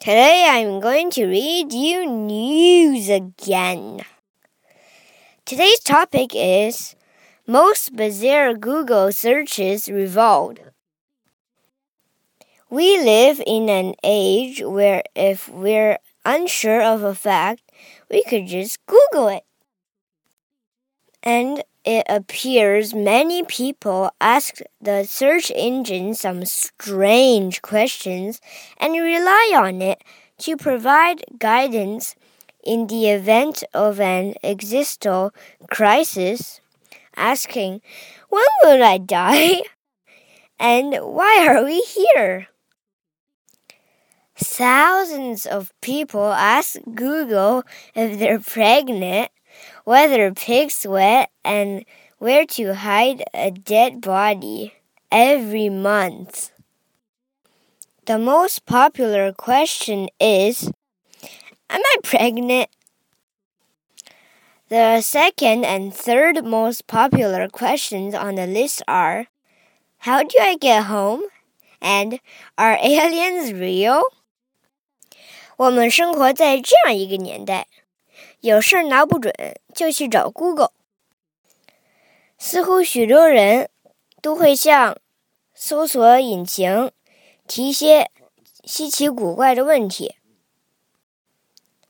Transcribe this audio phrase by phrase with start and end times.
[0.00, 4.02] Today I'm going to read you news again.
[5.44, 6.94] Today's topic is
[7.48, 10.60] Most Bizarre Google Searches Revolved.
[12.70, 17.62] We live in an age where if we're unsure of a fact,
[18.08, 19.42] we could just Google it.
[21.24, 28.42] And it appears many people ask the search engine some strange questions
[28.76, 30.04] and rely on it
[30.36, 32.14] to provide guidance
[32.62, 35.32] in the event of an existential
[35.70, 36.60] crisis,
[37.16, 37.80] asking,
[38.28, 39.62] When will I die?
[40.60, 42.48] And why are we here?
[44.36, 47.62] Thousands of people ask Google
[47.94, 49.30] if they're pregnant,
[49.83, 51.85] whether pigs sweat, and
[52.17, 54.73] where to hide a dead body
[55.11, 56.51] every month.
[58.05, 60.71] The most popular question is
[61.69, 62.69] Am I pregnant?
[64.69, 69.27] The second and third most popular questions on the list are
[69.99, 71.23] How do I get home?
[71.81, 72.19] and
[72.57, 74.03] Are aliens real?
[75.57, 77.67] 我们生活在这样一个年代，
[78.40, 79.34] 有事儿拿不准
[79.74, 80.72] 就去找 Google。
[82.38, 83.68] 似乎许多人
[84.22, 84.98] 都会向
[85.54, 86.92] 搜索引擎
[87.46, 88.10] 提些
[88.64, 90.14] 稀奇古怪的问题，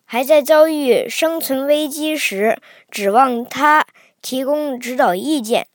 [0.04, 3.86] 还在遭遇生存危机时指望它
[4.22, 5.68] 提供指导意见，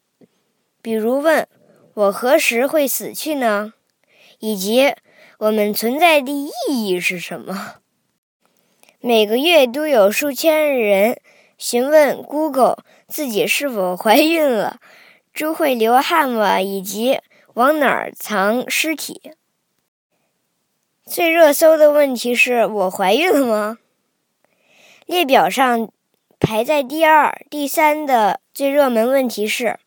[0.81, 1.47] 比如问
[1.93, 3.73] 我何时会死去呢？
[4.39, 4.95] 以及
[5.37, 7.82] 我们存在的意义是什么？
[9.05, 11.19] 每个月都有数千人
[11.57, 14.79] 询问 Google 自己是否怀孕了，
[15.33, 16.61] 猪会流汗吗？
[16.61, 17.19] 以及
[17.55, 19.33] 往哪儿藏尸体。
[21.05, 23.79] 最热搜的问题是我怀孕了吗？
[25.05, 25.91] 列表上
[26.39, 29.79] 排在第二、第三的最热门问题是：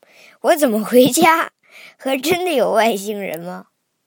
[0.42, 1.52] 我怎么回家？
[1.96, 3.68] 和真的有外星人吗？